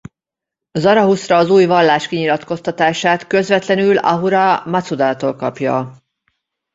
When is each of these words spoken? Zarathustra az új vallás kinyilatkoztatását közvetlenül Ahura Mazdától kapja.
Zarathustra 0.71 1.37
az 1.37 1.49
új 1.49 1.65
vallás 1.65 2.07
kinyilatkoztatását 2.07 3.27
közvetlenül 3.27 3.97
Ahura 3.97 4.63
Mazdától 4.65 5.35
kapja. 5.35 5.95